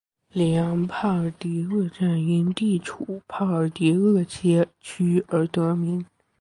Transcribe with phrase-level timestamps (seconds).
[0.33, 6.03] 里昂帕尔迪厄站因地处帕尔迪厄街区而得名。